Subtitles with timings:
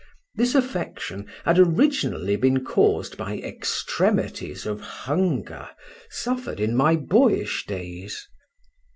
[0.33, 5.69] This affection had originally been caused by extremities of hunger,
[6.09, 8.27] suffered in my boyish days.